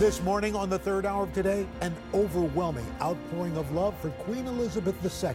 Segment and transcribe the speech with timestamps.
[0.00, 4.46] This morning on the third hour of today, an overwhelming outpouring of love for Queen
[4.46, 5.34] Elizabeth II.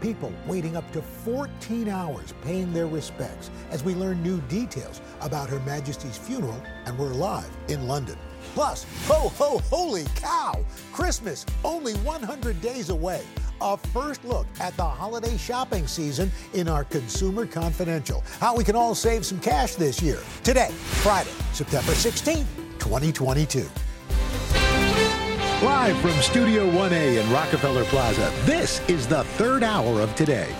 [0.00, 5.48] People waiting up to 14 hours paying their respects as we learn new details about
[5.48, 8.16] Her Majesty's funeral, and we're live in London.
[8.52, 10.58] Plus, ho, ho, holy cow!
[10.92, 13.22] Christmas only 100 days away.
[13.60, 18.24] A first look at the holiday shopping season in our Consumer Confidential.
[18.40, 20.18] How we can all save some cash this year.
[20.42, 20.72] Today,
[21.04, 22.46] Friday, September 16th,
[22.80, 23.68] 2022.
[25.62, 30.50] Live from Studio 1A in Rockefeller Plaza, this is the third hour of today.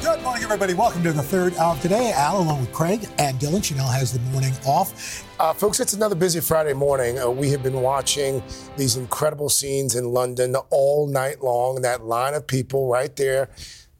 [0.00, 0.74] Good morning, everybody.
[0.74, 2.12] Welcome to the third hour of today.
[2.14, 3.64] Al, along with Craig and Dylan.
[3.64, 5.24] Chanel has the morning off.
[5.40, 7.18] Uh, folks, it's another busy Friday morning.
[7.18, 8.40] Uh, we have been watching
[8.76, 11.82] these incredible scenes in London all night long.
[11.82, 13.50] That line of people right there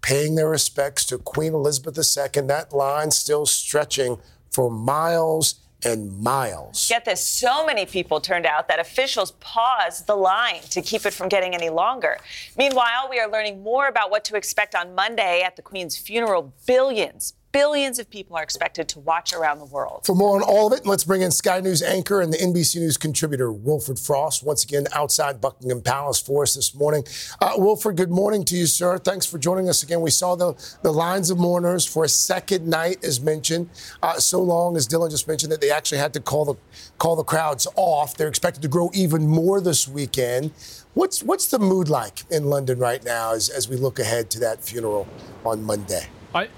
[0.03, 2.43] paying their respects to Queen Elizabeth II.
[2.43, 4.19] That line still stretching
[4.53, 6.89] for miles and miles.
[6.89, 11.13] Get this so many people turned out that officials paused the line to keep it
[11.13, 12.19] from getting any longer.
[12.57, 16.53] Meanwhile, we are learning more about what to expect on Monday at the Queen's funeral.
[16.67, 20.05] Billions, billions of people are expected to watch around the world.
[20.05, 22.77] For more on all of it, let's bring in Sky News anchor and the NBC
[22.77, 27.05] News contributor, Wilfred Frost, once again outside Buckingham Palace for us this morning.
[27.41, 28.99] Uh, Wilfred, good morning to you, sir.
[28.99, 30.01] Thanks for joining us again.
[30.01, 33.69] We saw the, the lines of mourners for a second night, as mentioned,
[34.03, 36.55] uh, so long as Dylan just mentioned that they actually had to call the,
[36.99, 38.17] call the crowds off.
[38.17, 40.53] They're expected to grow even more this weekend.
[40.95, 44.41] What's, what's the mood like in London right now as, as we look ahead to
[44.41, 45.07] that funeral
[45.45, 46.07] on Monday?
[46.35, 46.49] I,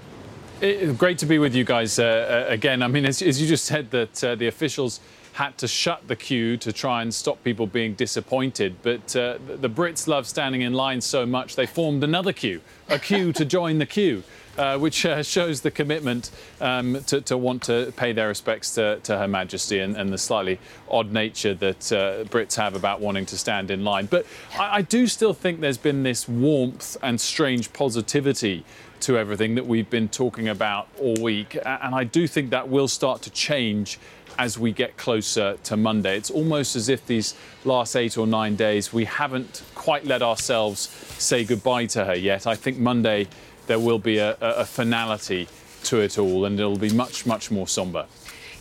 [0.61, 2.81] it, great to be with you guys uh, uh, again.
[2.81, 4.99] I mean, as, as, you just said, that uh, the officials
[5.33, 8.75] had to shut the queue to try and stop people being disappointed.
[8.81, 12.97] But uh, the Brits love standing in line so much they formed another queue, a
[12.97, 14.23] queue to join the queue.
[14.57, 18.97] Uh, which uh, shows the commitment um, to, to, want to pay their respects to,
[19.03, 23.25] to Her Majesty and, and, the slightly odd nature that uh, Brits have about wanting
[23.25, 24.05] to stand in line.
[24.05, 24.25] But
[24.57, 28.63] I, I, do still think there's been this warmth and strange positivity
[29.05, 31.55] to everything that we've been talking about all week.
[31.63, 33.99] And I do think that will start to change
[34.39, 36.17] as we get closer to Monday.
[36.17, 40.79] It's almost as if these last eight or nine days we haven't quite let ourselves
[41.19, 42.47] say goodbye to her yet.
[42.47, 43.27] I think Monday
[43.67, 45.47] there will be a, a finality
[45.83, 48.07] to it all and it'll be much, much more somber.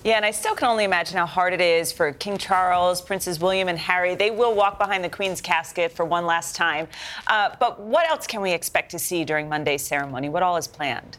[0.05, 3.41] Yeah, and I still can only imagine how hard it is for King Charles, Princes
[3.41, 4.15] William, and Harry.
[4.15, 6.89] They will walk behind the Queen's casket for one last time.
[7.27, 10.29] Uh, but what else can we expect to see during Monday's ceremony?
[10.29, 11.17] What all is planned?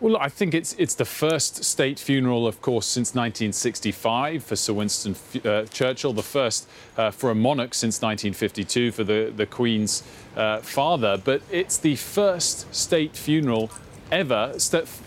[0.00, 4.72] Well, I think it's it's the first state funeral, of course, since 1965 for Sir
[4.72, 5.14] Winston
[5.44, 6.66] uh, Churchill, the first
[6.96, 10.02] uh, for a monarch since 1952 for the, the Queen's
[10.34, 11.20] uh, father.
[11.22, 13.70] But it's the first state funeral
[14.10, 14.58] ever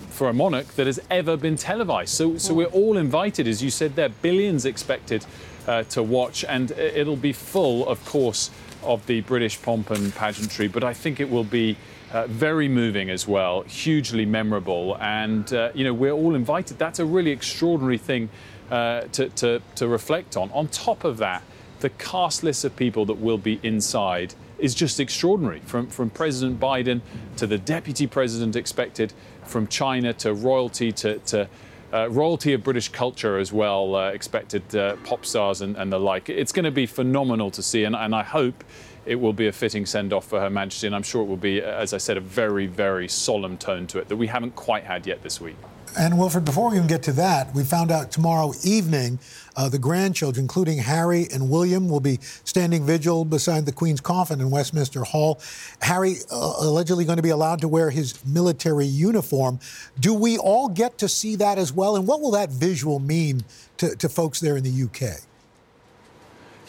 [0.10, 2.10] for a monarch that has ever been televised.
[2.10, 5.26] So, so we're all invited, as you said there, billions expected
[5.68, 8.50] uh, to watch, and it'll be full, of course,
[8.84, 11.78] of the British pomp and pageantry, but I think it will be
[12.12, 16.78] uh, very moving as well, hugely memorable, and uh, you know we're all invited.
[16.78, 18.30] That's a really extraordinary thing
[18.70, 20.52] uh, to, to, to reflect on.
[20.52, 21.44] On top of that,
[21.80, 25.60] the cast list of people that will be inside is just extraordinary.
[25.66, 27.02] From, from President Biden
[27.38, 29.12] to the deputy president expected,
[29.44, 31.50] from China to royalty to, to
[31.92, 36.00] uh, royalty of British culture as well, uh, expected uh, pop stars and, and, the
[36.00, 36.30] like.
[36.30, 38.64] It's going to be phenomenal to see, and, and I hope
[39.06, 41.36] it will be a fitting send off for Her Majesty, and I'm sure it will
[41.36, 44.84] be, as I said, a very, very solemn tone to it that we haven't quite
[44.84, 45.58] had yet this week.
[45.98, 49.20] And Wilfred, before we even get to that, we found out tomorrow evening
[49.58, 54.40] uh, the grandchildren, including Harry and William, will be standing vigil beside the Queen's coffin
[54.40, 55.42] in Westminster Hall.
[55.82, 59.60] Harry uh, allegedly going to be allowed to wear his military uniform.
[60.00, 61.98] Do we all get to see that as well?
[61.98, 63.44] And what will that visual mean
[63.78, 65.20] to, to folks there in the UK?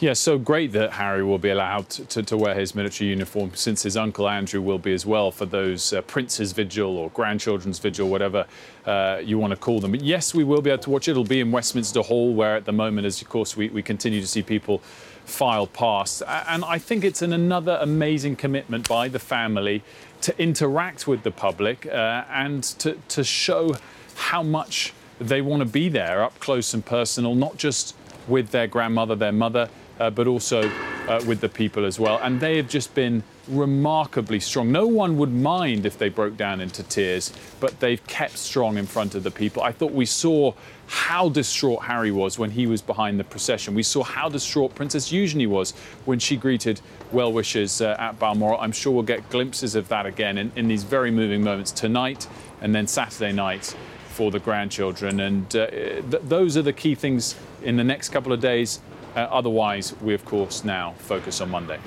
[0.02, 3.84] Yeah, so great that Harry will be allowed to, to, wear his military uniform since
[3.84, 8.08] his uncle Andrew will be as well for those uh, Prince's Vigil or Grandchildren's Vigil,
[8.08, 8.44] whatever
[8.84, 9.92] uh, you want to call them.
[9.92, 11.12] But yes, we will be able to watch it.
[11.12, 14.20] It'll be in Westminster Hall, where at the moment, as of course, we, we continue
[14.20, 14.78] to see people
[15.24, 16.24] file past.
[16.26, 19.84] And I think it's an, another amazing commitment by the family
[20.22, 23.76] to interact with the public uh, and to, to show
[24.16, 27.94] how much they want to be there up close and personal, not just
[28.26, 29.68] with their grandmother, their mother,
[30.02, 30.68] uh, but also
[31.06, 32.18] uh, with the people as well.
[32.22, 34.72] And they have just been remarkably strong.
[34.72, 38.86] No one would mind if they broke down into tears, but they've kept strong in
[38.86, 39.62] front of the people.
[39.62, 40.54] I thought we saw
[40.88, 43.74] how distraught Harry was when he was behind the procession.
[43.74, 45.72] We saw how distraught Princess Eugenie was
[46.04, 46.80] when she greeted
[47.12, 48.60] well wishers uh, at Balmoral.
[48.60, 52.26] I'm sure we'll get glimpses of that again in, in these very moving moments tonight
[52.60, 53.76] and then Saturday night
[54.08, 55.20] for the grandchildren.
[55.20, 58.80] And uh, th- those are the key things in the next couple of days.
[59.14, 61.78] Uh, otherwise, we, of course, now focus on Monday.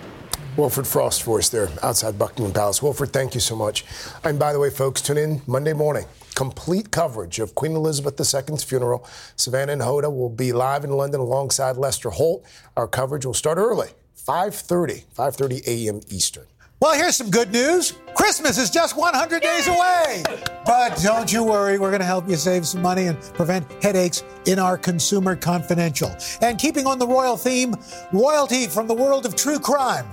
[0.58, 2.82] Wilfred Frost for us there outside Buckingham Palace.
[2.82, 3.84] Wilfred, thank you so much.
[4.24, 6.06] And by the way, folks, tune in Monday morning.
[6.34, 9.06] Complete coverage of Queen Elizabeth II's funeral.
[9.36, 12.46] Savannah and Hoda will be live in London alongside Lester Holt.
[12.78, 16.02] Our coverage will start early, 5:30, 5:30 a.m.
[16.10, 16.46] Eastern.
[16.86, 17.94] Well, here's some good news.
[18.14, 20.24] Christmas is just 100 days away.
[20.68, 24.24] But don't you worry, we're going to help you save some money and prevent headaches
[24.46, 26.16] in our Consumer Confidential.
[26.44, 27.74] And keeping on the royal theme,
[28.14, 30.06] royalty from the world of true crime.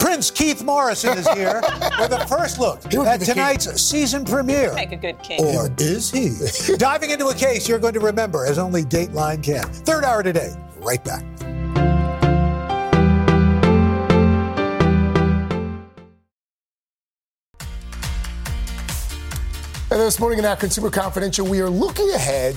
[0.00, 1.60] Prince Keith Morrison is here
[2.00, 4.72] with a first look at tonight's season premiere.
[4.72, 5.44] Make a good king.
[5.44, 6.30] Or is he?
[6.78, 9.64] Diving into a case you're going to remember as only Dateline can.
[9.64, 10.54] Third hour today.
[10.78, 11.26] Right back.
[20.06, 22.56] This morning in our Consumer Confidential, we are looking ahead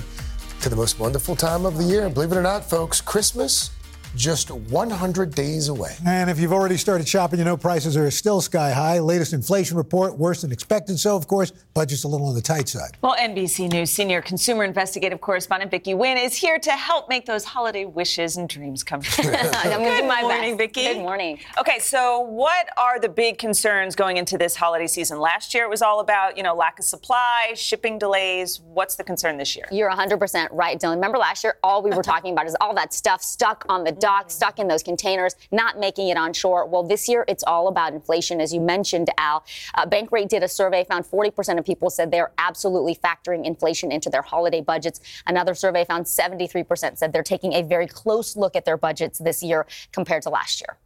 [0.60, 2.06] to the most wonderful time of the year.
[2.06, 3.72] And believe it or not, folks, Christmas
[4.16, 5.94] just 100 days away.
[6.06, 8.98] And if you've already started shopping, you know prices are still sky high.
[8.98, 10.98] Latest inflation report, worse than expected.
[10.98, 12.96] So, of course, budget's a little on the tight side.
[13.02, 17.44] Well, NBC News senior consumer investigative correspondent Vicky Nguyen is here to help make those
[17.44, 19.30] holiday wishes and dreams come true.
[19.54, 20.74] I'm going my morning, best.
[20.74, 20.94] Vicky.
[20.94, 21.38] Good morning.
[21.58, 25.20] Okay, so what are the big concerns going into this holiday season?
[25.20, 28.60] Last year it was all about, you know, lack of supply, shipping delays.
[28.60, 29.66] What's the concern this year?
[29.70, 30.96] You're 100% right, Dylan.
[30.96, 33.92] Remember last year, all we were talking about is all that stuff stuck on the
[34.00, 36.66] dock, stuck in those containers, not making it on shore.
[36.66, 39.44] Well, this year, it's all about inflation, as you mentioned, Al.
[39.74, 44.10] Uh, Bankrate did a survey, found 40% of people said they're absolutely factoring inflation into
[44.10, 45.00] their holiday budgets.
[45.26, 49.42] Another survey found 73% said they're taking a very close look at their budgets this
[49.42, 50.78] year compared to last year.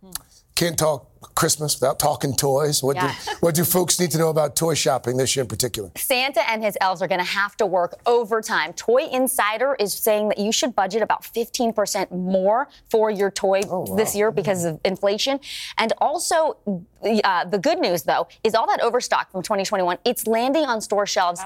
[0.55, 2.83] Can't talk Christmas without talking toys.
[2.83, 3.13] What, Yeah.
[3.25, 5.91] do, what do folks need to know about toy shopping this year in particular?
[5.97, 8.73] Santa and his elves are going to have to work overtime.
[8.75, 13.63] Toy Insider is saying that you should budget about 15% more for your toy
[13.97, 15.41] this year because of inflation.
[15.77, 16.57] And also,
[17.03, 21.07] uh, the good news, though, is all that overstock from 2021, it's landing on store
[21.07, 21.41] shelves.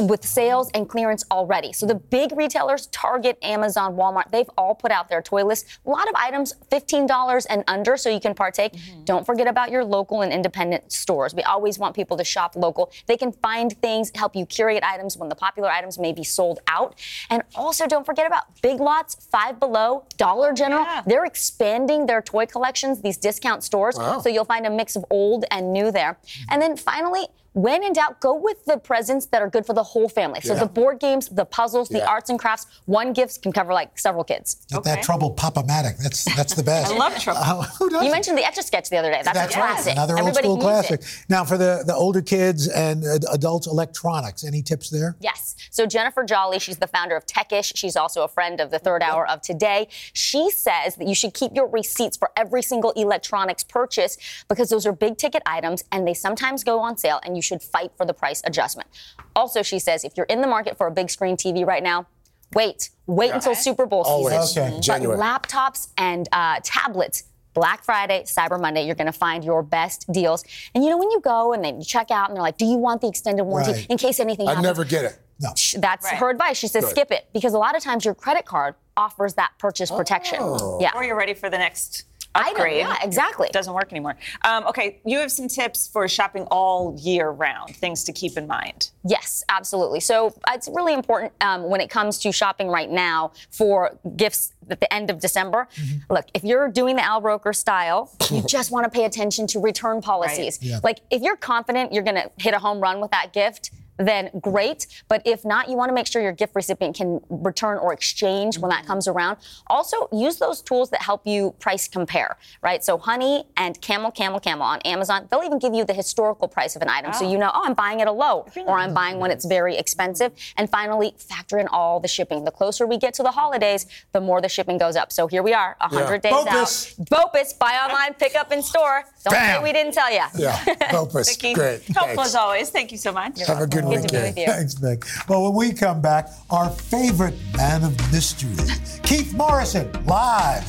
[0.00, 1.72] With sales and clearance already.
[1.72, 5.66] So the big retailers, Target, Amazon, Walmart, they've all put out their toy list.
[5.86, 8.74] A lot of items, $15 and under, so you can partake.
[8.74, 9.04] Mm-hmm.
[9.04, 11.34] Don't forget about your local and independent stores.
[11.34, 12.92] We always want people to shop local.
[13.06, 16.60] They can find things, help you curate items when the popular items may be sold
[16.68, 16.94] out.
[17.28, 20.86] And also don't forget about Big Lots, Five Below, Dollar General.
[21.06, 23.96] They're expanding their toy collections, these discount stores.
[23.96, 26.18] So you'll find a mix of old and new there.
[26.22, 26.52] Mm-hmm.
[26.52, 27.26] And then finally,
[27.62, 30.40] when in doubt, go with the presents that are good for the whole family.
[30.40, 30.60] So Yeah.
[30.60, 34.22] the board games, the puzzles, the arts and crafts, one gift can cover like several
[34.24, 34.56] kids.
[34.70, 34.94] Get Okay.
[34.94, 35.98] that trouble Pop-O-Matic.
[35.98, 36.92] That's that's the best.
[36.94, 37.40] I love trouble.
[37.42, 38.06] Uh, who doesn't?
[38.06, 39.22] You mentioned the Etch a Sketch the other day.
[39.24, 39.70] That's, That's a right.
[39.72, 39.92] classic.
[39.92, 41.00] Another old Everybody school classic.
[41.00, 41.24] it.
[41.28, 44.44] Now, for the, the older kids and uh, adults, electronics.
[44.44, 45.16] Any tips there?
[45.20, 45.56] Yes.
[45.70, 47.72] So Jennifer Jolly, she's the founder of Techish.
[47.74, 49.88] She's also a friend of the third hour of today.
[50.12, 54.16] She says that you should keep your receipts for every single electronics purchase
[54.48, 57.62] because those are big ticket items and they sometimes go on sale and you should
[57.62, 58.88] fight for the price adjustment.
[59.34, 62.06] Also, she says if you're in the market for a big screen TV right now,
[62.54, 62.90] wait.
[63.06, 64.48] Wait until Super Bowl Always.
[64.48, 64.64] season.
[64.64, 64.74] Okay.
[64.76, 65.18] But January.
[65.18, 67.24] laptops and uh, tablets.
[67.54, 70.44] Black Friday, Cyber Monday, you're going to find your best deals.
[70.76, 72.64] And you know, when you go and then you check out and they're like, do
[72.64, 73.86] you want the extended warranty Right.
[73.88, 74.64] in case anything happens?
[74.64, 75.18] I'd never get it.
[75.40, 75.48] No.
[75.48, 76.14] That's Right.
[76.18, 76.56] her advice.
[76.56, 76.90] She says Good.
[76.90, 80.38] skip it because a lot of times your credit card offers that purchase protection.
[80.78, 80.92] Yeah.
[80.94, 82.78] Or you're ready for the next Item, upgrade.
[82.78, 83.46] yeah, exactly.
[83.46, 84.16] It doesn't work anymore.
[84.44, 88.46] Um, okay, you have some tips for shopping all year round, things to keep in
[88.46, 88.90] mind.
[89.04, 90.00] Yes, absolutely.
[90.00, 94.52] So uh, it's really important um, when it comes to shopping right now for gifts
[94.70, 95.68] at the end of December.
[96.10, 99.60] Look, if you're doing the Al Roker style, you just want to pay attention to
[99.60, 100.58] return policies.
[100.60, 100.80] Yeah.
[100.82, 104.30] Like if you're confident you're going to hit a home run with that gift, then
[104.40, 104.86] great.
[105.08, 108.58] But if not, you want to make sure your gift recipient can return or exchange
[108.58, 109.38] when that comes around.
[109.66, 112.84] Also, use those tools that help you price compare, right?
[112.84, 116.76] So Honey and Camel, Camel, Camel on Amazon, they'll even give you the historical price
[116.76, 117.12] of an item.
[117.12, 119.76] So you know, oh, I'm buying it a low or I'm buying when it's very
[119.76, 120.32] expensive.
[120.56, 122.44] And finally, factor in all the shipping.
[122.44, 125.12] The closer we get to the holidays, the more the shipping goes up.
[125.12, 126.98] So here we are, 100 days Focus.
[127.00, 127.06] out.
[127.06, 129.04] BOPUS, buy online, pick up in store.
[129.30, 129.58] Don't Bam.
[129.58, 130.22] say we didn't tell you.
[130.36, 131.28] Yeah, Opus.
[131.36, 131.82] Vicky, Great.
[131.84, 132.28] helpful Thanks.
[132.28, 132.70] as always.
[132.70, 133.40] Thank you so much.
[133.46, 134.22] Have a good Good to be weekend.
[134.24, 134.46] with you.
[134.46, 135.04] Thanks, Vic.
[135.28, 138.54] Well, when we come back, our favorite man of mystery,
[139.02, 140.64] Keith Morrison, live.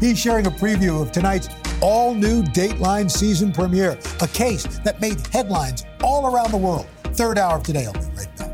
[0.00, 1.48] He's sharing a preview of tonight's
[1.80, 6.86] all new Dateline season premiere, a case that made headlines all around the world.
[7.14, 7.86] Third hour of today.
[7.86, 8.53] I'll be right back.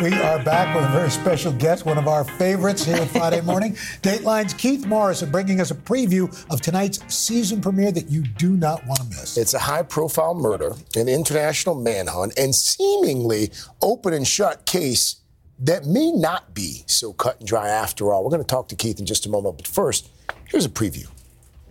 [0.00, 3.42] We are back with a very special guest, one of our favorites here on Friday
[3.42, 3.72] morning.
[4.02, 8.86] Dateline's Keith Morrison bringing us a preview of tonight's season premiere that you do not
[8.86, 9.36] want to miss.
[9.36, 13.50] It's a high profile murder, an international manhunt, and seemingly
[13.82, 15.16] open and shut case
[15.58, 18.24] that may not be so cut and dry after all.
[18.24, 20.08] We're going to talk to Keith in just a moment, but first,
[20.46, 21.08] here's a preview.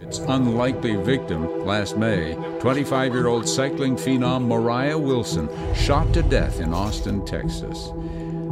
[0.02, 6.62] Its unlikely victim last May, 25 year old cycling phenom Moriah Wilson, shot to death
[6.62, 7.92] in Austin, Texas.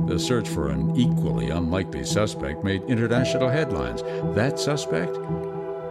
[0.07, 4.03] The search for an equally unlikely suspect made international headlines.
[4.35, 5.17] That suspect?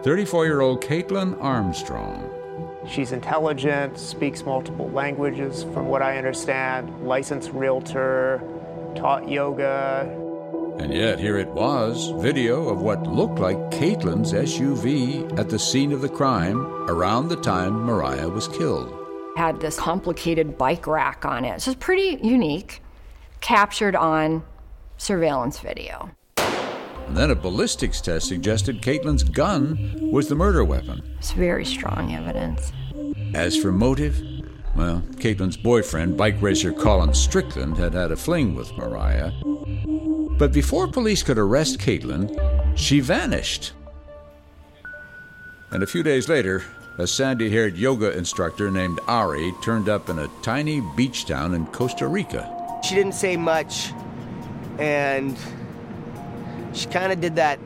[0.03, 2.29] 34 year old Kaitlin Armstrong.
[2.87, 8.41] She's intelligent, speaks multiple languages, from what I understand, licensed realtor,
[8.95, 10.26] taught yoga.
[10.79, 15.91] And yet, here it was video of what looked like Kaitlin's SUV at the scene
[15.91, 18.93] of the crime around the time Moriah was killed.
[19.35, 21.61] had this complicated bike rack on it.
[21.61, 22.81] So it's pretty unique,
[23.39, 24.43] captured on
[24.97, 26.09] surveillance video.
[26.37, 31.01] And then a ballistics test suggested Kaitlin's gun was the murder weapon.
[31.19, 32.71] It's very strong evidence.
[33.33, 34.21] As for motive,
[34.75, 39.33] well, Kaitlin's boyfriend, bike racer Colin Strickland, had had a fling with Moriah.
[40.37, 42.29] But before police could arrest Kaitlin,
[42.77, 43.73] she vanished.
[45.71, 46.63] And a few days later,
[46.99, 51.65] a sandy haired yoga instructor named Ari turned up in a tiny beach town in
[51.67, 52.53] Costa Rica.
[52.83, 53.91] She didn't say much,
[54.77, 55.37] and
[56.73, 57.59] she kind of did that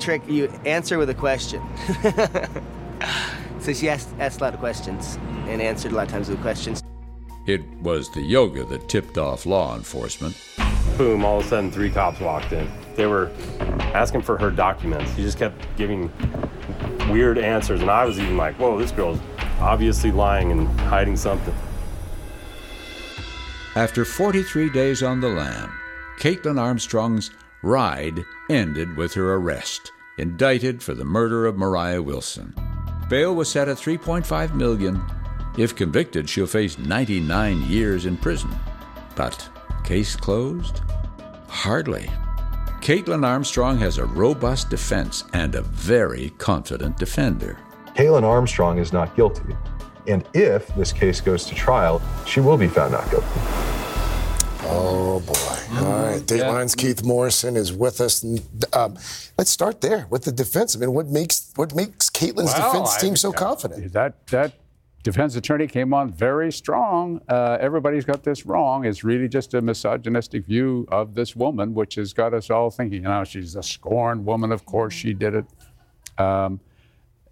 [0.00, 1.62] trick you answer with a question.
[3.60, 6.40] so she asked, asked a lot of questions and answered a lot of times with
[6.42, 6.82] questions.
[7.46, 10.36] It was the yoga that tipped off law enforcement.
[10.96, 12.70] Boom, all of a sudden, three cops walked in.
[12.94, 13.30] They were
[13.94, 15.14] asking for her documents.
[15.16, 16.10] She just kept giving
[17.10, 19.18] weird answers, and I was even like, whoa, this girl's
[19.58, 21.54] obviously lying and hiding something.
[23.74, 25.72] After 43 days on the lam,
[26.20, 27.32] Kaitlin Armstrong's
[27.62, 32.54] ride ended with her arrest, indicted for the murder of Moriah Wilson.
[33.08, 35.02] Bail was set at 3.5 million.
[35.58, 38.50] If convicted, she'll face 99 years in prison.
[39.16, 39.48] But
[39.84, 40.80] case closed?
[41.48, 42.10] Hardly.
[42.80, 47.58] Kaitlin Armstrong has a robust defense and a very confident defender.
[47.96, 49.54] Kaylin Armstrong is not guilty.
[50.06, 53.26] And if this case goes to trial, she will be found not guilty.
[54.66, 55.78] Oh boy!
[55.86, 58.24] All right, Dateline's Keith Morrison is with us.
[58.72, 58.94] Um,
[59.38, 60.74] let's start there with the defense.
[60.74, 63.92] I mean, what makes what makes Kaitlin's Well, defense I- team so confident?
[63.92, 64.52] That that
[65.04, 67.20] defense attorney came on very strong.
[67.28, 68.86] Uh, everybody's got this wrong.
[68.86, 73.02] It's really just a misogynistic view of this woman, which has got us all thinking,
[73.02, 74.50] you know, she's a scorned woman.
[74.50, 75.44] Of course, she did it.
[76.18, 76.58] Um,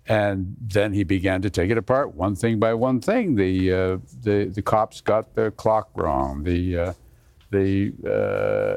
[0.06, 3.36] and then he began to take it apart, one thing by one thing.
[3.36, 6.42] The uh, the the cops got the clock wrong.
[6.42, 6.92] The uh,
[7.52, 7.92] the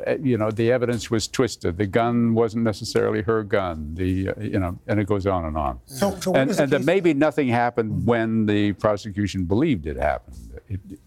[0.08, 1.77] uh, you know the evidence was twisted.
[1.77, 3.96] The gun wasn't necessarily her gun.
[3.96, 5.79] The uh, you know, and it goes on and on.
[5.86, 10.38] So- so and and that maybe nothing happened when the prosecution believed it happened.
[10.67, 11.00] It, it,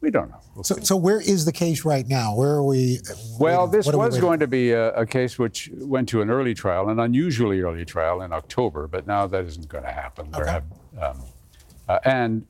[0.00, 0.40] we don't know.
[0.54, 2.36] We'll So, so where is the case right now?
[2.36, 3.00] Where are we?
[3.40, 6.54] Well, this we was going to be a, a case which went to an early
[6.54, 10.30] trial, an unusually early trial in October, but now that isn't going to happen.
[10.30, 10.64] There have,
[11.00, 11.22] um,
[11.88, 12.46] uh, and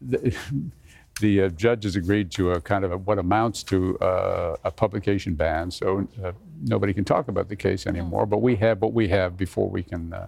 [0.00, 0.34] the,
[1.20, 5.34] the uh, judges agreed to a kind of a, what amounts to uh, a publication
[5.34, 6.32] ban, so uh,
[6.62, 8.26] nobody can talk about the case anymore.
[8.26, 10.26] But we have what we have before we can, uh,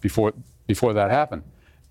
[0.00, 0.32] before
[0.66, 1.42] before that happened.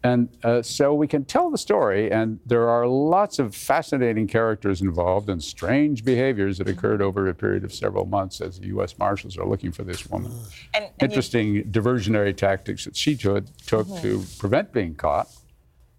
[0.02, 4.80] And uh, so we can tell the story, and there are lots of fascinating characters
[4.82, 8.98] involved and strange behaviors that occurred over a period of several months as the U.S.
[8.98, 10.32] Marshals are looking for this woman.
[10.74, 15.28] And, and you- Interesting diversionary tactics that she took, took to prevent being caught.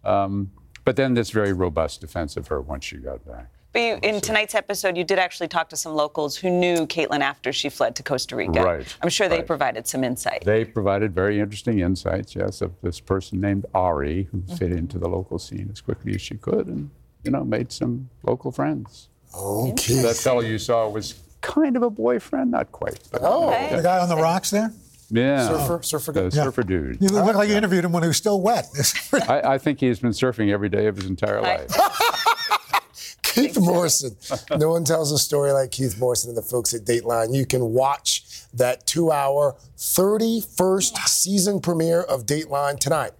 [0.03, 0.51] Um,
[0.85, 3.49] but then this very robust defense of her once she got back.
[3.73, 7.21] But you, in tonight's episode, you did actually talk to some locals who knew Kaitlin
[7.21, 8.63] after she fled to Costa Rica.
[8.63, 9.47] Right, I'm sure they right.
[9.47, 10.43] provided some insight.
[10.45, 14.57] They provided very interesting insights, yes, of this person named Ari who mm-hmm.
[14.57, 16.91] fit into the local scene as quickly as she could and,
[17.23, 19.09] you know, made some local friends.
[19.33, 20.03] Okay.
[20.03, 22.99] That fellow you saw was kind of a boyfriend, not quite.
[23.13, 24.73] But, Oh, The guy on the rocks there?
[25.11, 25.49] Yeah.
[25.49, 26.13] surfer, surfer.
[26.13, 26.29] The guy.
[26.31, 26.99] surfer dude.
[27.01, 28.67] Oh, you look like you interviewed him when he was still wet.
[29.29, 31.71] I, I think he's been surfing every day of his entire life.
[33.23, 34.17] Keith Morrison.
[34.59, 37.35] No one tells a story like Keith Morrison and the folks at Dateline.
[37.35, 43.13] You can watch that two hour, 31st season premiere of Dateline tonight,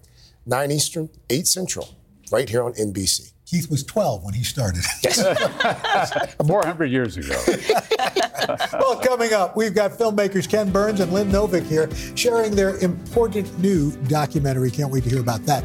[0.45, 1.89] 9 Eastern, 8 Central,
[2.31, 3.30] right here on NBC.
[3.51, 4.81] Keith was 12 when he started.
[5.03, 6.35] Yes.
[6.47, 7.37] 400 years ago.
[8.73, 13.59] well, coming up, we've got filmmakers Ken Burns and Lynn Novick here sharing their important
[13.59, 14.71] new documentary.
[14.71, 15.63] Can't wait to hear about that.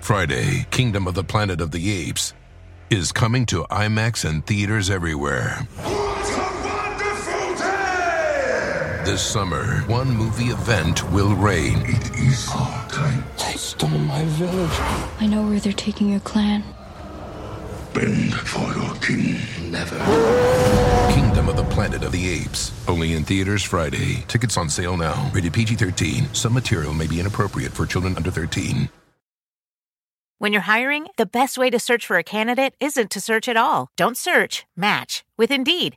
[0.00, 2.32] Friday, Kingdom of the Planet of the Apes
[2.90, 5.66] is coming to IMAX and theaters everywhere.
[9.06, 11.78] This summer, one movie event will reign.
[11.84, 13.22] It is our time.
[13.38, 14.78] They stole my village.
[15.20, 16.64] I know where they're taking your clan.
[17.94, 19.36] Bend for your king.
[19.70, 19.96] Never.
[21.14, 22.72] Kingdom of the Planet of the Apes.
[22.88, 24.24] Only in theaters Friday.
[24.26, 25.30] Tickets on sale now.
[25.32, 26.34] Rated PG 13.
[26.34, 28.88] Some material may be inappropriate for children under 13.
[30.38, 33.56] When you're hiring, the best way to search for a candidate isn't to search at
[33.56, 33.88] all.
[33.96, 35.96] Don't search, match with Indeed.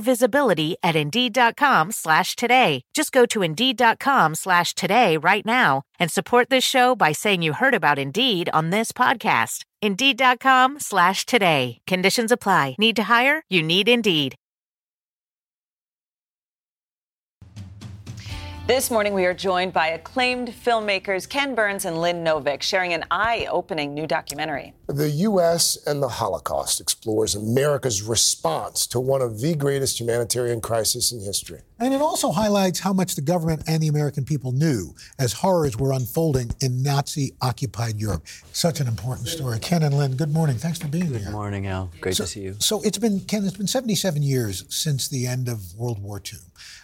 [0.00, 2.82] visibility at Indeed.com slash today.
[2.92, 7.54] Just go to Indeed.com slash today right now and support this show by saying you
[7.54, 9.64] heard about Indeed on this podcast.
[9.82, 11.78] Indeed.com slash today.
[11.86, 12.76] Conditions apply.
[12.78, 13.42] Need to hire?
[13.48, 14.34] You need Indeed.
[18.66, 23.04] This morning, we are joined by acclaimed filmmakers Ken Burns and Lynn Novick sharing an
[23.10, 24.74] eye opening new documentary.
[24.92, 25.78] The U.S.
[25.86, 31.60] and the Holocaust explores America's response to one of the greatest humanitarian crises in history.
[31.78, 35.76] And it also highlights how much the government and the American people knew as horrors
[35.78, 38.26] were unfolding in Nazi occupied Europe.
[38.52, 39.60] Such an important story.
[39.60, 40.56] Ken and Lynn, good morning.
[40.56, 41.26] Thanks for being good here.
[41.26, 41.90] Good morning, Al.
[42.00, 42.56] Great so, to see you.
[42.58, 46.40] So it's been, Ken, it's been 77 years since the end of World War II.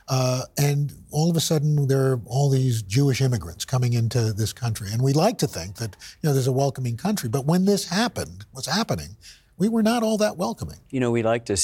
[0.09, 4.53] Uh, and all of a sudden, there are all these Jewish immigrants coming into this
[4.53, 4.88] country.
[4.92, 7.29] And we like to think that, you know, there's a welcoming country.
[7.29, 9.17] But when this happened, what's happening,
[9.59, 10.81] we were not all that welcoming.
[10.91, 11.57] You know, we like to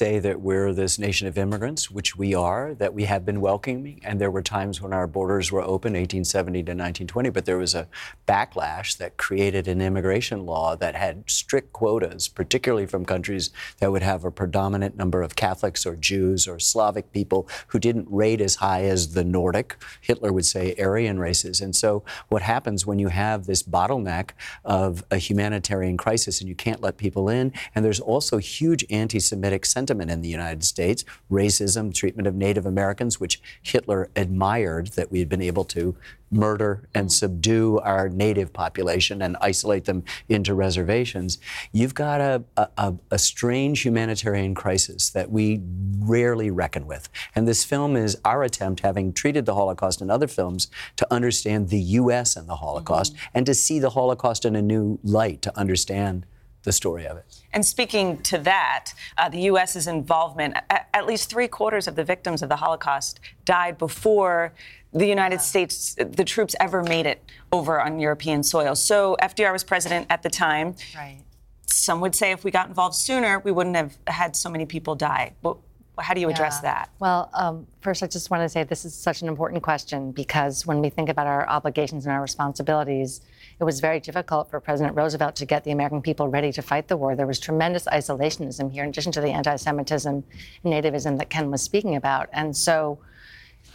[0.00, 4.00] say that we're this nation of immigrants, which we are, that we have been welcoming.
[4.02, 7.74] And there were times when our borders were open, 1870 to 1920, but there was
[7.74, 7.86] a
[8.26, 14.02] backlash that created an immigration law that had strict quotas, particularly from countries that would
[14.02, 18.54] have a predominant number of Catholics or Jews or Slavic people who didn't rate as
[18.54, 21.60] high as the Nordic, Hitler would say, Aryan races.
[21.60, 24.30] And so what happens when you have this bottleneck
[24.64, 29.20] of a humanitarian crisis and you can't let people in, and there's also huge anti
[29.20, 35.10] Semitic sentiment in the United States, racism, treatment of Native Americans, which Hitler admired that
[35.10, 35.96] we had been able to
[36.30, 41.38] murder and subdue our native population and isolate them into reservations.
[41.72, 45.60] You've got a, a, a, strange humanitarian crisis that we
[45.98, 47.08] rarely reckon with.
[47.34, 51.68] And this film is our attempt, having treated the Holocaust in other films, to understand
[51.68, 52.36] the U.S.
[52.36, 53.30] and the Holocaust mm-hmm.
[53.34, 56.26] and to see the Holocaust in a new light, to understand
[56.62, 57.24] the story of it.
[57.52, 62.04] And speaking to that, uh, the U.S.'s involvement, at, at, least three quarters of the
[62.04, 64.52] victims of the Holocaust died before
[64.92, 68.74] the United States, the troops ever made it over on European soil.
[68.74, 70.74] So FDR was president at the time.
[70.94, 71.22] Right.
[71.66, 74.96] Some would say if we got involved sooner, we wouldn't have had so many people
[74.96, 75.32] die.
[75.42, 75.56] But
[75.98, 76.74] how do you address yeah.
[76.74, 76.90] that?
[76.98, 80.66] Well, um, first, I just want to say this is such an important question because
[80.66, 83.20] when we think about our obligations and our responsibilities,
[83.60, 86.88] it was very difficult for President Roosevelt to get the American people ready to fight
[86.88, 87.14] the war.
[87.14, 90.24] There was tremendous isolationism here, in addition to the anti Semitism
[90.64, 92.30] and nativism that Ken was speaking about.
[92.32, 92.98] And so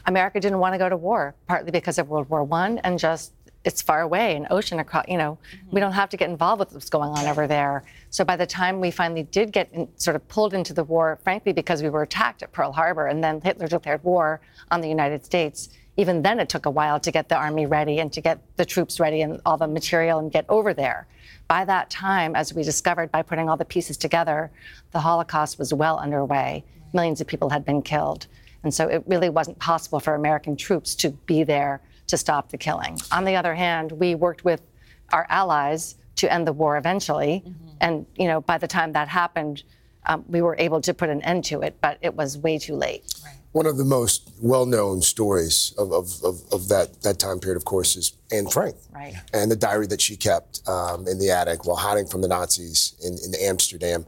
[0.07, 3.33] America didn't want to go to war, partly because of World War I and just
[3.63, 5.75] it's far away, an ocean across, you know, mm-hmm.
[5.75, 7.83] we don't have to get involved with what's going on over there.
[8.11, 11.19] So by the time we finally did get in, sort of pulled into the war,
[11.23, 14.87] frankly, because we were attacked at Pearl Harbor and then Hitler declared war on the
[14.87, 18.21] United States, even then it took a while to get the army ready and to
[18.21, 21.07] get the troops ready and all the material and get over there.
[21.47, 24.51] By that time, as we discovered by putting all the pieces together,
[24.91, 26.63] the Holocaust was well underway.
[26.93, 28.27] Millions of people had been killed.
[28.63, 32.57] And so it really wasn't possible for American troops to be there to stop the
[32.57, 32.99] killing.
[33.11, 34.61] On the other hand, we worked with
[35.13, 37.43] our allies to end the war eventually.
[37.45, 37.67] Mm-hmm.
[37.81, 39.63] And, you know, by the time that happened,
[40.05, 42.75] um, we were able to put an end to it, but it was way too
[42.75, 43.03] late.
[43.23, 43.35] Right.
[43.51, 47.63] One of the most well-known stories of, of, of, of that, that time period, of
[47.63, 48.75] course, is Anne Frank.
[48.93, 49.15] Right.
[49.33, 52.95] And the diary that she kept um, in the attic while hiding from the Nazis
[53.01, 54.05] in, in Amsterdam.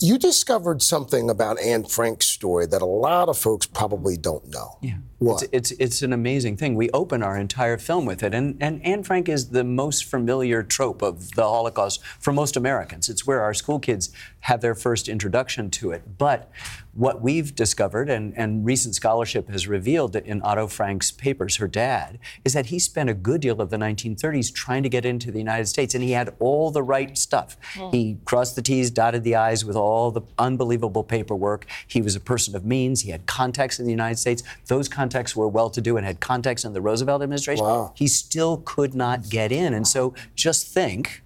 [0.00, 4.78] You discovered something about Anne Frank's story that a lot of folks probably don't know.
[4.80, 4.96] Yeah.
[5.18, 5.42] What?
[5.42, 6.74] It's, it's, it's an amazing thing.
[6.74, 8.34] We open our entire film with it.
[8.34, 13.08] And, and Anne Frank is the most familiar trope of the Holocaust for most Americans.
[13.08, 16.18] It's where our school kids have their first introduction to it.
[16.18, 16.50] But
[16.94, 22.18] what we've discovered, and, and recent scholarship has revealed in Otto Frank's papers, her dad,
[22.44, 25.38] is that he spent a good deal of the 1930s trying to get into the
[25.38, 27.56] United States, and he had all the right stuff.
[27.74, 27.92] Mm.
[27.92, 31.66] He crossed the T's, dotted the I's with all the unbelievable paperwork.
[31.86, 33.00] He was a person of means.
[33.00, 34.44] He had contacts in the United States.
[34.66, 37.64] Those contacts were well to do and had contacts in the Roosevelt administration.
[37.94, 39.72] He still could not get in.
[39.74, 41.22] And so just think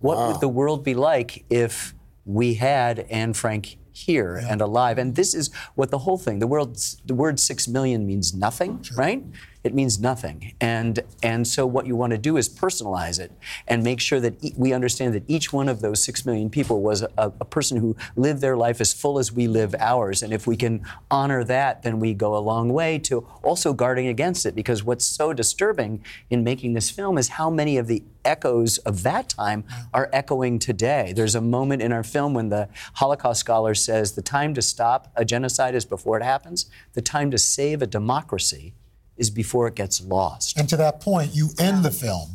[0.00, 4.96] what would the world be like if we had Anne Frank here and alive?
[4.98, 8.84] And this is what the whole thing, the world's the word six million means nothing,
[8.96, 9.24] right?
[9.64, 10.54] It means nothing.
[10.60, 13.32] And and so what you want to do is personalize it
[13.66, 16.80] and make sure that e- we understand that each one of those six million people
[16.80, 20.22] was a, a person who lived their life as full as we live ours.
[20.22, 24.06] And if we can honor that, then we go a long way to also guarding
[24.06, 24.54] against it.
[24.54, 29.02] Because what's so disturbing in making this film is how many of the echoes of
[29.02, 31.12] that time are echoing today.
[31.16, 35.10] There's a moment in our film when the Holocaust scholar says the time to stop
[35.16, 38.74] a genocide is before it happens, the time to save a democracy
[39.18, 40.58] is before it gets lost.
[40.58, 42.30] And to that point, you end the film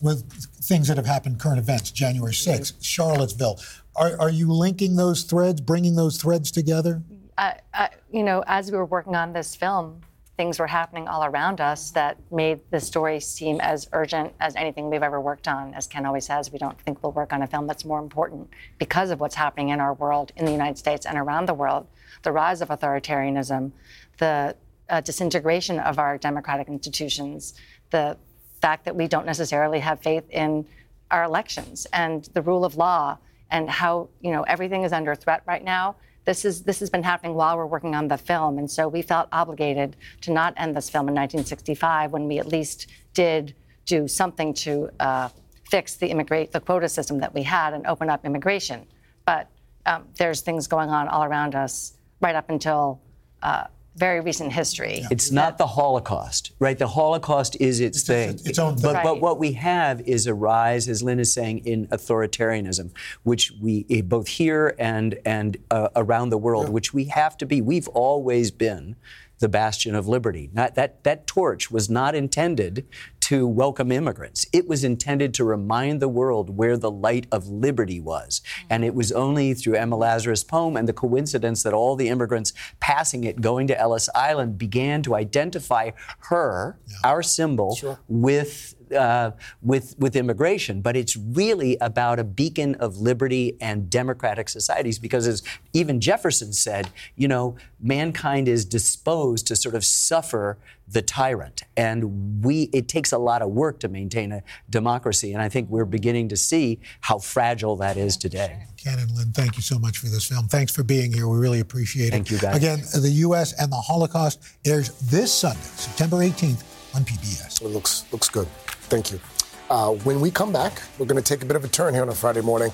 [0.00, 0.24] with
[0.62, 3.60] things that have happened, current events, January 6th, Charlottesville.
[3.96, 7.02] Are, are you linking those threads, bringing those threads together?
[7.36, 10.00] I, I, you know, as we were working on this film,
[10.40, 14.88] things were happening all around us that made the story seem as urgent as anything
[14.88, 15.74] we've ever worked on.
[15.74, 18.48] As Ken always says, we don't think we'll work on a film that's more important
[18.78, 21.86] because of what's happening in our world, in the United States and around the world.
[22.22, 23.72] The rise of authoritarianism,
[24.16, 24.56] the
[24.90, 27.54] uh, disintegration of our democratic institutions,
[27.90, 28.16] the
[28.60, 30.66] fact that we don't necessarily have faith in
[31.10, 33.16] our elections and the rule of law
[33.50, 35.96] and how you know everything is under threat right now.
[36.24, 38.58] This is this has been happening while we're working on the film.
[38.58, 42.46] And so we felt obligated to not end this film in 1965 when we at
[42.46, 43.54] least did
[43.86, 45.28] do something to uh,
[45.68, 48.86] fix the immigrate the quota system that we had and open up immigration.
[49.24, 49.48] But
[49.86, 53.00] um, there's things going on all around us right up until
[53.42, 53.64] uh,
[54.00, 56.78] very recent history It's not the Holocaust, right?
[56.78, 58.40] The Holocaust is its, thing.
[58.44, 58.94] its own thing.
[58.94, 62.90] But, but what we have is a rise, as Lynn is saying, in authoritarianism,
[63.24, 67.46] which we eh, both here and and uh, around the world, which we have to
[67.46, 67.60] be.
[67.60, 68.96] We've always been
[69.38, 70.50] the bastion of liberty.
[70.52, 72.86] Not, that that torch was not intended
[73.30, 74.44] to welcome immigrants.
[74.52, 78.42] It was intended to remind the world where the light of liberty was.
[78.68, 82.52] And it was only through Emma Lazarus' poem and the coincidence that all the immigrants
[82.80, 88.74] passing it, going to Ellis Island, began to identify her, our symbol, with.
[88.96, 89.30] Uh,
[89.62, 94.98] with with immigration, but it's really about a beacon of liberty and democratic societies.
[94.98, 101.02] Because as even Jefferson said, you know, mankind is disposed to sort of suffer the
[101.02, 105.32] tyrant, and we it takes a lot of work to maintain a democracy.
[105.32, 108.64] And I think we're beginning to see how fragile that is today.
[108.76, 110.48] Ken and Lynn, thank you so much for this film.
[110.48, 111.28] Thanks for being here.
[111.28, 112.10] We really appreciate it.
[112.10, 112.56] Thank you, guys.
[112.56, 113.52] Again, The U.S.
[113.60, 117.62] and the Holocaust airs this Sunday, September 18th on PBS.
[117.62, 118.48] It looks looks good.
[118.88, 119.20] Thank you.
[119.68, 122.02] Uh, when we come back, we're going to take a bit of a turn here
[122.02, 122.72] on a Friday morning.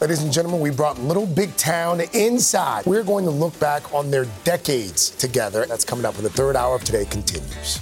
[0.00, 2.84] Ladies and gentlemen, we brought Little Big Town inside.
[2.84, 5.64] We're going to look back on their decades together.
[5.66, 7.80] That's coming up when the third hour of today continues.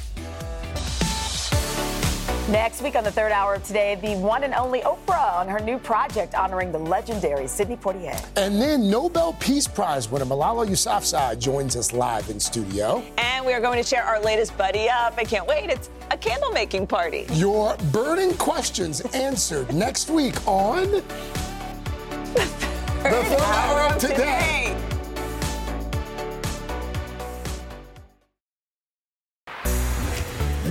[2.48, 5.60] Next week on the third hour of today, the one and only Oprah on her
[5.60, 8.20] new project honoring the legendary Sidney Poitier.
[8.36, 13.00] And then Nobel Peace Prize winner Malala Yousafzai joins us live in studio.
[13.16, 15.14] And we are going to share our latest buddy up.
[15.16, 15.70] I can't wait.
[15.70, 17.26] It's a candle making party.
[17.30, 21.02] Your burning questions answered next week on the
[23.02, 24.76] third hour of today.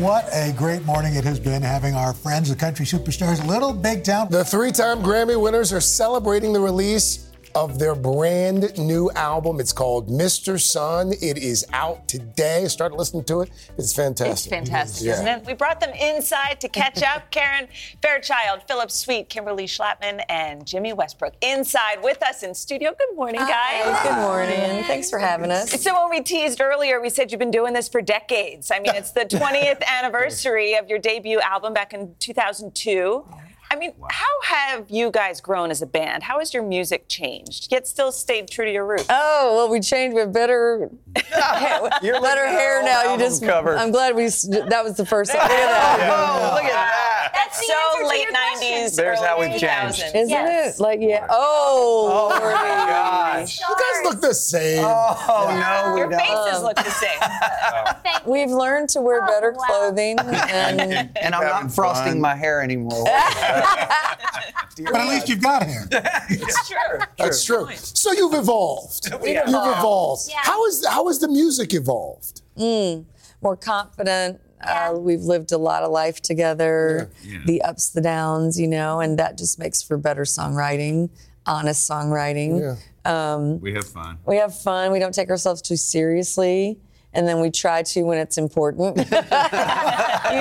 [0.01, 4.03] What a great morning it has been having our friends, the country superstars, Little Big
[4.03, 4.29] Town.
[4.31, 9.59] The three time Grammy winners are celebrating the release of their brand new album.
[9.59, 10.59] It's called Mr.
[10.59, 11.13] Sun.
[11.21, 12.67] It is out today.
[12.67, 13.49] Start listening to it.
[13.77, 14.51] It's fantastic.
[14.51, 15.13] It's fantastic, Yeah.
[15.13, 15.45] isn't it?
[15.45, 17.29] We brought them inside to catch up.
[17.31, 17.67] Karen
[18.01, 22.93] Fairchild, Phillip Sweet, Kimberly Schlapman, and Jimmy Westbrook inside with us in studio.
[22.97, 24.03] Good morning, guys.
[24.03, 24.83] Good morning.
[24.85, 25.71] Thanks for having us.
[25.81, 28.71] So when we teased earlier, we said you've been doing this for decades.
[28.71, 33.25] I mean, it's the 20th anniversary of your debut album back in 2002.
[33.71, 36.23] I mean, how have you guys grown as a band?
[36.23, 37.69] How has your music changed?
[37.71, 39.05] Yet still stayed true to your roots.
[39.09, 43.13] Oh well, we changed with better, You're better looking hair now.
[43.13, 43.41] You just.
[43.45, 43.77] cover.
[43.77, 44.25] I'm glad we.
[44.25, 45.33] s- That was the first.
[45.33, 45.99] Look at that.
[46.11, 47.31] Oh, look at that.
[47.33, 48.33] That's so answer to late your
[48.89, 48.95] 90s.
[48.97, 50.03] There's how we've changed.
[50.13, 50.77] Isn't Yes.
[50.77, 50.81] it?
[50.83, 51.27] Like yeah.
[51.29, 52.09] Oh.
[52.11, 52.91] Oh my Lordy.
[52.91, 53.59] gosh.
[53.61, 54.83] You guys look the same.
[54.85, 56.19] Oh no, we Your don't.
[56.19, 57.19] faces look the same.
[58.25, 59.63] We've learned to wear oh, better wow.
[59.65, 63.03] clothing, and And I'm not frosting my hair anymore.
[64.83, 65.87] But at least you've got him.
[65.89, 66.99] That's true.
[67.17, 67.67] That's true.
[67.75, 69.07] So you've evolved.
[69.11, 69.77] You've evolved.
[69.79, 70.21] evolved.
[70.29, 70.37] Yeah.
[70.41, 72.41] How is how has the music evolved?
[72.57, 73.05] Mm,
[73.41, 74.39] more confident.
[74.63, 77.39] Uh, we've lived a lot of life together, yeah.
[77.45, 81.09] the ups, the downs, you know, and that just makes for better songwriting,
[81.47, 82.77] honest songwriting.
[83.03, 84.19] Um, We have fun.
[84.25, 84.91] we have fun.
[84.91, 86.79] We don't take ourselves too seriously.
[87.13, 89.03] And then we try to when it's important, you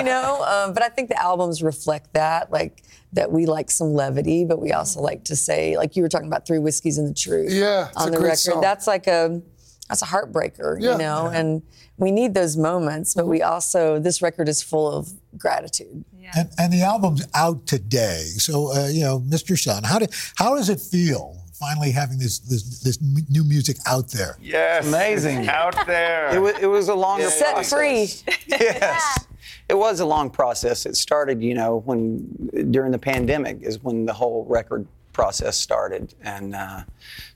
[0.03, 0.43] know.
[0.47, 4.59] Um, but I think the albums reflect that, like that we like some levity, but
[4.61, 7.51] we also like to say, like you were talking about Three Whiskeys and the Truth
[7.51, 8.37] Yeah, on the record.
[8.37, 8.61] song.
[8.61, 9.41] That's like a
[9.89, 10.93] that's a heartbreaker, Yeah.
[10.93, 11.27] you know.
[11.27, 11.61] And
[11.97, 16.05] we need those moments, but we also this record is full of gratitude.
[16.33, 18.23] And, and the album's out today.
[18.37, 19.59] So, uh, you know, Mr.
[19.59, 20.05] Sun, how, do,
[20.35, 24.35] how does it feel finally having this, this, this m- new music out there?
[24.41, 24.85] Yes.
[24.87, 25.47] Amazing.
[25.47, 26.35] Out there.
[26.35, 28.23] It was, it was a longer Set process.
[28.23, 28.35] free.
[28.47, 29.27] Yes.
[29.69, 30.85] It was a long process.
[30.85, 32.27] It started, you know, when
[32.71, 36.81] during the pandemic is when the whole record process started, and uh,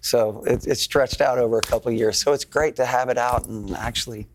[0.01, 2.17] so it, it stretched out over a couple of years.
[2.21, 4.27] So it's great to have it out and actually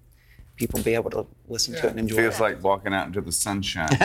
[0.61, 2.37] people be able to listen to it and enjoy Feels it.
[2.37, 3.89] Feels like walking out into the sunshine.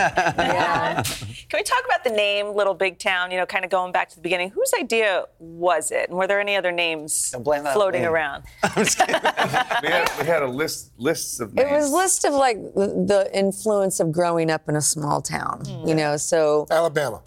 [0.56, 1.04] Yeah.
[1.04, 3.30] Can we talk about the name Little Big Town?
[3.30, 4.50] You know, kind of going back to the beginning.
[4.52, 6.08] Whose idea was it?
[6.10, 8.08] And were there any other names Don't blame that on floating me.
[8.08, 8.44] around?
[8.78, 11.70] we, had, we had a list lists of names.
[11.70, 15.62] It was list of like the, the influence of growing up in a small town,
[15.66, 15.88] Hmm.
[15.90, 16.16] you know.
[16.16, 17.22] So Alabama.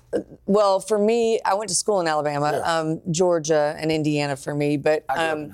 [0.47, 2.79] Well, for me, I went to school in Alabama, Yeah.
[2.79, 5.53] um, Georgia, and Indiana for me, but um,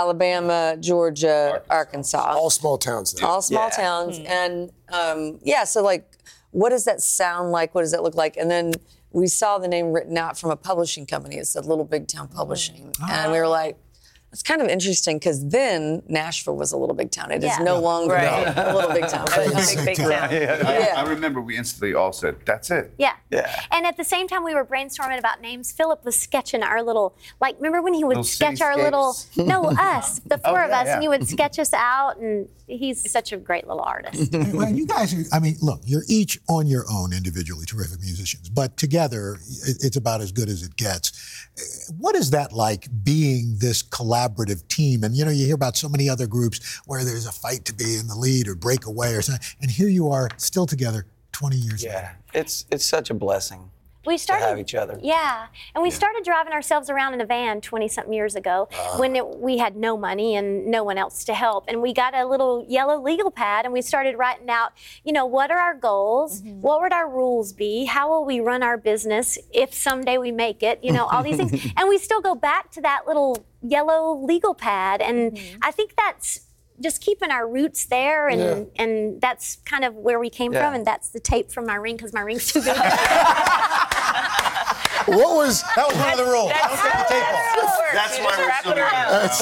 [0.00, 3.12] Alabama, Georgia, Arkansas, All small towns.
[3.12, 3.26] There.
[3.28, 3.82] all small Yeah.
[3.84, 5.64] towns, and um, yeah.
[5.64, 6.04] So like,
[6.50, 7.74] what does that sound like?
[7.74, 8.36] What does that look like?
[8.36, 8.72] And then
[9.12, 11.36] we saw the name written out from a publishing company.
[11.36, 13.76] It said Little Big Town Publishing, and we were like.
[14.32, 17.30] It's kind of interesting because then Nashville was a little big town.
[17.30, 17.64] It is Yeah.
[17.64, 18.46] no longer Right.
[18.56, 19.26] a little big town.
[19.34, 20.10] But, Big, Big town.
[20.10, 20.30] Town.
[20.32, 20.94] yeah.
[20.96, 23.12] I remember we instantly all said, "That's it." Yeah.
[23.30, 23.50] Yeah.
[23.70, 25.72] And at the same time, we were brainstorming about names.
[25.72, 29.64] Phillip was sketching our little, like, remember when he would Little sketch our little, no,
[29.78, 33.10] us, the four oh, of yeah, us, and he would sketch us out, and he's
[33.10, 34.32] such a great little artist.
[34.52, 38.48] Well, you guys are, I mean, look, you're each on your own individually terrific musicians,
[38.48, 41.12] but together it's about as good as it gets.
[41.96, 44.25] What is that like being this collaborative
[44.68, 45.04] team?
[45.04, 47.74] And, you know, you hear about so many other groups where there's a fight to
[47.74, 49.46] be in the lead or break away or something.
[49.60, 51.94] And here you are still together 20 years later.
[51.94, 52.40] Yeah.
[52.40, 53.70] It's it's such a blessing
[54.06, 54.44] We started.
[54.46, 54.98] have each other.
[55.02, 58.96] Yeah, and we started driving ourselves around in a van 20 something years ago Uh.
[58.98, 61.64] when it, we had no money and no one else to help.
[61.68, 64.72] And we got a little yellow legal pad and we started writing out,
[65.04, 66.42] you know, what are our goals?
[66.44, 67.84] What would our rules be?
[67.86, 70.78] How will we run our business if someday we make it?
[70.82, 71.52] You know, all these things.
[71.76, 75.02] And we still go back to that little yellow legal pad.
[75.02, 76.40] And I think that's
[76.78, 80.60] just keeping our roots there and and that's kind of where we came Yeah.
[80.66, 82.76] from and that's the tape from my ring because my ring's too good
[85.06, 86.50] What was That was one of the rules.
[86.50, 88.76] That's, That's You why just we're wrap still it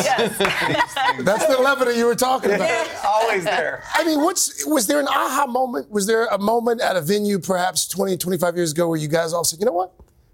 [0.05, 1.25] Yes.
[1.25, 2.91] that's the levity you were talking about?
[3.05, 3.83] Always there.
[3.95, 5.91] I mean, what's was there an aha moment?
[5.91, 9.33] Was there a moment at a venue perhaps 20, 25 years ago where you guys
[9.33, 9.93] all said, you know what?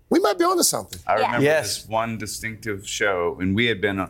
[0.09, 0.99] We might be onto something.
[1.07, 1.79] I remember Yes.
[1.83, 4.09] this one distinctive show, and we had been uh,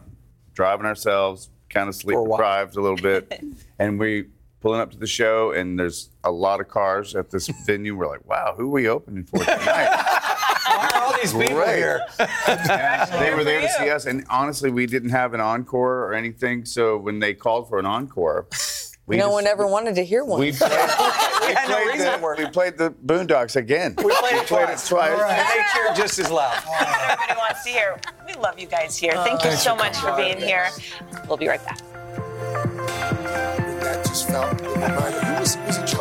[0.54, 2.38] driving ourselves, kind of sleep For a while.
[2.38, 3.42] deprived a little bit,
[3.78, 4.28] and we
[4.62, 7.94] pulling up to the show, and there's a lot of cars at this venue.
[7.96, 10.16] We're like, wow, who are we opening for tonight?
[11.20, 11.76] Why are all these people Great.
[11.76, 12.00] here?
[13.20, 16.64] They were there to see us, and honestly, we didn't have an encore or anything.
[16.64, 18.46] So when they called for an encore,
[19.06, 20.40] we no just- one ever wanted to hear one.
[20.40, 23.94] We played, we, had no played reason to the, we played the Boondocks again.
[23.98, 24.88] We played it twice.
[24.88, 25.10] twice.
[25.20, 26.56] And they cheered just as loud.
[27.10, 27.98] Everybody wants to hear.
[28.26, 29.12] We love you guys here.
[29.16, 30.68] Oh, thank you so much for being here.
[31.28, 31.78] We'll be right back.
[33.80, 35.22] That just felt reminded.
[35.24, 35.99] Who was, was it Charlie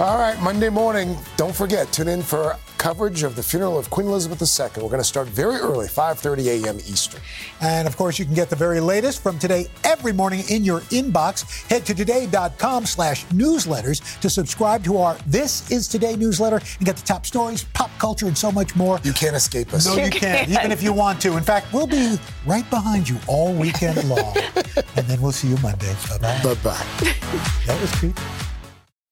[0.00, 4.08] All right, Monday morning, don't forget, tune in for coverage of the funeral of Queen
[4.08, 4.82] Elizabeth II.
[4.82, 6.78] We're going to start very early, 5.30 a.m.
[6.78, 7.20] Eastern.
[7.60, 10.80] And of course, you can get the very latest from today every morning in your
[10.90, 11.68] inbox.
[11.70, 16.96] Head to today.com slash newsletters to subscribe to our This Is Today newsletter and get
[16.96, 18.98] the top stories, pop culture, and so much more.
[19.04, 19.86] You can't escape us.
[19.86, 21.36] No, you can't, even if you want to.
[21.36, 24.36] In fact, we'll be right behind you all weekend long.
[24.96, 25.94] and then we'll see you Monday.
[26.08, 26.40] Bye-bye.
[26.42, 26.86] Bye-bye.
[27.66, 28.20] That was creepy.